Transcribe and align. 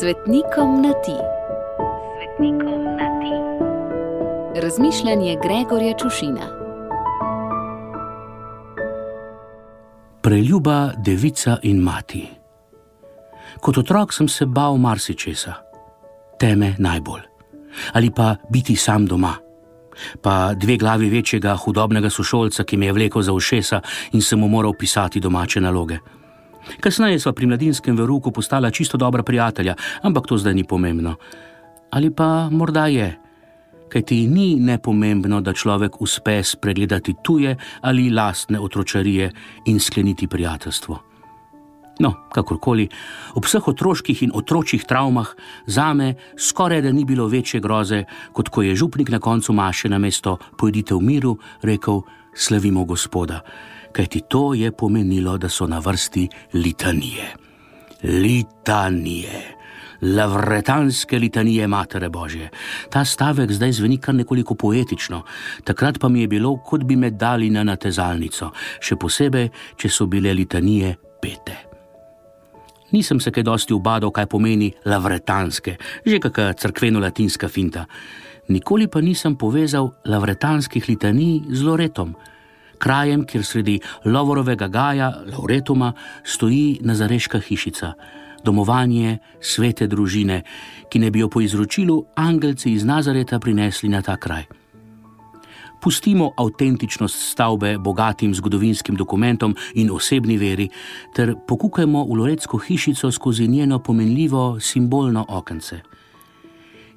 Svetnikom 0.00 0.82
na 0.82 0.92
ti. 0.92 1.16
Svetnikom 2.16 2.84
na 2.84 3.08
ti. 3.20 3.32
Razmišljanje 4.60 5.36
Gregorja 5.42 5.94
Čušina. 5.98 6.46
Preljuba 10.22 10.92
devica 10.96 11.56
in 11.62 11.78
mati. 11.78 12.28
Kot 13.60 13.78
otrok 13.78 14.12
sem 14.12 14.28
se 14.28 14.46
bal 14.46 14.76
marsičesa, 14.76 15.54
teme 16.40 16.74
najbolj. 16.78 17.22
Ali 17.92 18.10
pa 18.10 18.36
biti 18.50 18.76
sam 18.76 19.06
doma. 19.06 19.34
Pa 20.22 20.54
dve 20.54 20.76
glavi 20.76 21.08
večjega 21.08 21.56
hudobnega 21.56 22.10
sošolca, 22.10 22.64
ki 22.64 22.76
me 22.76 22.86
je 22.86 22.92
vlekel 22.92 23.22
za 23.22 23.32
ušesa 23.32 23.80
in 24.12 24.22
sem 24.22 24.40
mu 24.40 24.48
moral 24.48 24.72
pisati 24.78 25.20
domače 25.20 25.60
naloge. 25.60 25.98
Kasneje 26.80 27.20
sva 27.20 27.32
pri 27.32 27.46
mladinskem 27.46 27.96
veruku 27.96 28.32
postala 28.32 28.70
čisto 28.70 28.98
dobra 28.98 29.22
prijatelja, 29.22 29.74
ampak 30.02 30.26
to 30.26 30.38
zdaj 30.38 30.54
ni 30.54 30.64
pomembno. 30.64 31.14
Ali 31.90 32.10
pa 32.10 32.48
morda 32.50 32.86
je, 32.86 33.08
kaj 33.88 34.02
ti 34.02 34.26
ni 34.26 34.56
nepomembno, 34.60 35.40
da 35.40 35.52
človek 35.52 36.00
uspe 36.00 36.42
spregledati 36.42 37.14
tuje 37.22 37.56
ali 37.80 38.10
lastne 38.10 38.60
otročarije 38.60 39.30
in 39.66 39.80
skleniti 39.80 40.26
prijateljstvo. 40.26 40.98
No, 41.98 42.12
kakorkoli, 42.28 42.84
ob 43.34 43.46
vseh 43.48 43.68
otroških 43.68 44.26
in 44.26 44.34
otročjih 44.36 44.84
travmah 44.84 45.30
za 45.66 45.94
me 45.94 46.14
skoraj 46.36 46.82
da 46.82 46.92
ni 46.92 47.04
bilo 47.04 47.24
večje 47.28 47.60
groze, 47.60 48.04
kot 48.32 48.48
ko 48.48 48.62
je 48.62 48.74
župnik 48.76 49.08
na 49.08 49.18
koncu 49.18 49.52
maše 49.52 49.88
na 49.88 49.98
mesto 49.98 50.36
pojdite 50.58 50.94
v 50.94 51.00
miru 51.00 51.38
rekel: 51.62 52.02
Slavimo 52.36 52.84
Gospoda 52.84 53.40
kajti 53.96 54.20
to 54.28 54.54
je 54.54 54.72
pomenilo, 54.72 55.38
da 55.38 55.48
so 55.48 55.66
na 55.66 55.78
vrsti 55.78 56.28
litanije. 56.54 57.32
Litanije. 58.02 59.56
Lavretanske 60.02 61.18
litanije 61.18 61.66
Matere 61.66 62.08
Božje. 62.08 62.50
Ta 62.90 63.04
stavek 63.04 63.52
zdaj 63.52 63.72
zveni 63.72 63.96
kar 63.98 64.14
nekoliko 64.14 64.54
poetično, 64.54 65.22
takrat 65.64 65.98
pa 65.98 66.08
mi 66.08 66.20
je 66.20 66.28
bilo, 66.28 66.56
kot 66.56 66.84
bi 66.84 66.96
me 66.96 67.10
dali 67.10 67.48
na 67.50 67.64
natezalnico, 67.64 68.50
še 68.80 68.98
posebej, 69.00 69.48
če 69.76 69.88
so 69.88 70.06
bile 70.06 70.34
litanije 70.36 70.92
pete. 71.22 71.56
Nisem 72.92 73.20
se 73.20 73.32
kaj 73.32 73.42
dosti 73.42 73.74
ubadal, 73.74 74.12
kaj 74.12 74.28
pomeni 74.28 74.68
lavretanske, 74.84 75.78
že 76.04 76.20
kakšna 76.20 76.52
crkveno-latinska 76.52 77.48
finta. 77.48 77.86
Nikoli 78.48 78.86
pa 78.86 79.00
nisem 79.00 79.36
povezal 79.36 79.90
lavretanskih 80.04 80.88
litanij 80.88 81.42
z 81.50 81.62
Loretom 81.62 82.14
krajem, 82.78 83.24
kjer 83.24 83.44
sredi 83.44 83.80
Lovorovega 84.04 84.68
gaja, 84.68 85.12
Lauretuma, 85.32 85.92
stoji 86.24 86.78
nazareška 86.82 87.40
hišica, 87.40 87.92
domovanje 88.44 89.18
svete 89.40 89.86
družine, 89.86 90.42
ki 90.90 90.98
ne 90.98 91.10
bi 91.10 91.24
jo 91.24 91.28
po 91.28 91.40
izročilu 91.40 92.04
angelci 92.14 92.72
iz 92.72 92.84
Nazareta 92.84 93.38
prinesli 93.38 93.88
na 93.88 94.02
ta 94.02 94.16
kraj. 94.16 94.46
Pustimo 95.82 96.32
avtentičnost 96.38 97.18
stavbe 97.30 97.76
bogatim 97.78 98.34
zgodovinskim 98.34 98.96
dokumentom 98.96 99.54
in 99.74 99.90
osebni 99.92 100.38
veri, 100.38 100.68
ter 101.14 101.34
pokukajmo 101.46 102.04
v 102.04 102.16
Loretsko 102.16 102.58
hišico 102.58 103.10
skozi 103.12 103.46
njeno 103.48 103.78
pomenljivo 103.78 104.60
simbolno 104.60 105.24
okence. 105.28 105.80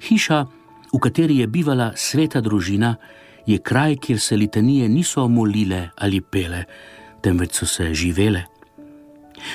Hiša, 0.00 0.46
v 0.92 0.98
kateri 0.98 1.38
je 1.40 1.46
bivala 1.46 1.92
sveta 1.96 2.40
družina, 2.40 2.96
je 3.46 3.58
kraj, 3.58 3.96
kjer 3.96 4.20
se 4.20 4.36
litanije 4.36 4.88
niso 4.88 5.28
molile 5.28 5.88
ali 5.96 6.20
pele, 6.20 6.64
temveč 7.22 7.54
so 7.54 7.66
se 7.66 7.94
živele. 7.94 8.44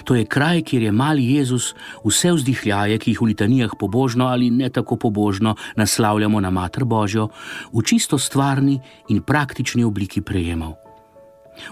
To 0.04 0.16
je 0.16 0.26
kraj, 0.26 0.62
kjer 0.62 0.82
je 0.84 0.92
mali 0.92 1.26
Jezus 1.34 1.76
vse 2.06 2.32
vzdihljaje, 2.34 2.98
ki 2.98 3.12
jih 3.12 3.22
v 3.22 3.26
litanijah 3.26 3.76
pobožno 3.80 4.26
ali 4.26 4.50
ne 4.50 4.70
tako 4.70 4.98
pobožno 4.98 5.56
naslavljamo 5.76 6.42
na 6.42 6.50
Mater 6.50 6.86
Božjo, 6.86 7.30
v 7.74 7.84
čisto 7.86 8.18
stvarni 8.18 8.80
in 9.10 9.22
praktični 9.22 9.84
obliki 9.84 10.22
prejemal. 10.22 10.74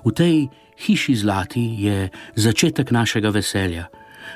V 0.06 0.14
tej 0.14 0.48
hiši 0.86 1.16
zlati 1.16 1.64
je 1.80 2.10
začetek 2.36 2.92
našega 2.92 3.30
veselja. 3.30 3.88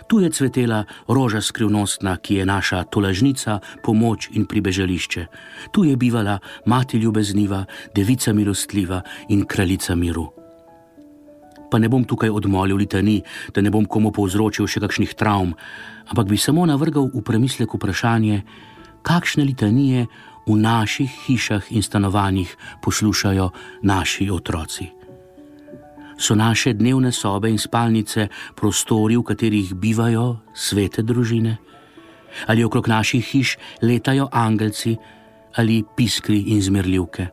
Tu 0.07 0.19
je 0.19 0.29
cvetela 0.29 0.83
roža 1.07 1.41
skrivnostna, 1.41 2.17
ki 2.17 2.41
je 2.41 2.45
naša 2.45 2.83
tolažnica, 2.83 3.59
pomoč 3.83 4.29
in 4.33 4.45
pribežališče. 4.45 5.25
Tu 5.71 5.83
je 5.83 5.95
bivala 5.97 6.39
mati 6.65 6.97
ljubezniva, 6.97 7.65
devica 7.95 8.33
milostljiva 8.33 9.01
in 9.29 9.45
kraljica 9.45 9.95
miru. 9.95 10.31
Pa 11.71 11.79
ne 11.79 11.89
bom 11.89 12.03
tukaj 12.03 12.29
odmolil 12.29 12.77
litani, 12.77 13.21
da 13.53 13.61
ne 13.61 13.69
bom 13.69 13.85
komu 13.85 14.11
povzročil 14.11 14.67
še 14.67 14.79
kakšnih 14.79 15.13
travm, 15.19 15.51
ampak 16.07 16.27
bi 16.27 16.39
samo 16.39 16.65
navrgal 16.65 17.11
v 17.13 17.21
premislek 17.21 17.75
vprašanje, 17.75 18.41
kakšne 19.03 19.43
litanije 19.43 20.07
v 20.47 20.55
naših 20.55 21.11
hišah 21.27 21.71
in 21.75 21.83
stanovanjih 21.83 22.55
poslušajo 22.81 23.51
naši 23.83 24.31
otroci 24.31 24.96
so 26.17 26.35
naše 26.35 26.73
dnevne 26.73 27.11
sobe 27.11 27.49
in 27.49 27.57
spalnice 27.57 28.27
prostori, 28.55 29.17
v 29.17 29.23
katerih 29.23 29.73
bivajo 29.73 30.37
svete 30.53 31.01
družine? 31.01 31.57
Ali 32.47 32.63
okrog 32.63 32.87
naših 32.87 33.25
hiš 33.25 33.57
letajo 33.81 34.29
angelci 34.31 34.97
ali 35.55 35.83
piskri 35.95 36.53
in 36.53 36.61
zmerljivke? 36.61 37.27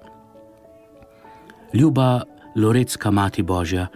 Ljuba 1.74 2.22
Lorecka 2.56 3.10
Mati 3.10 3.42
Božja, 3.42 3.88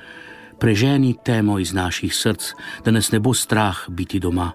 preženi 0.59 1.15
temo 1.25 1.59
iz 1.59 1.73
naših 1.73 2.15
src, 2.15 2.53
da 2.85 2.91
nas 2.91 3.13
ne 3.13 3.21
bo 3.21 3.35
strah 3.35 3.87
biti 3.89 4.19
doma, 4.19 4.53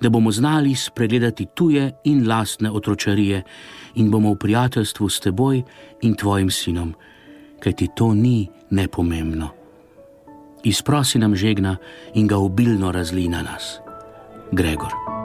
da 0.00 0.08
bomo 0.08 0.32
znali 0.32 0.74
spregledati 0.74 1.46
tuje 1.54 1.92
in 2.04 2.28
lastne 2.28 2.70
otročarije 2.70 3.42
in 3.94 4.10
bomo 4.10 4.32
v 4.32 4.38
prijateljstvu 4.38 5.08
s 5.08 5.20
teboj 5.20 5.62
in 6.02 6.14
tvojim 6.14 6.50
sinom 6.50 6.94
kajti 7.60 7.88
to 7.94 8.14
ni 8.14 8.48
nepomembno. 8.70 9.48
Izprosi 10.64 11.18
nam 11.18 11.36
žegna 11.36 11.76
in 12.14 12.26
ga 12.26 12.36
obilno 12.36 12.92
razli 12.92 13.28
na 13.28 13.42
nas. 13.42 13.78
Gregor. 14.52 15.19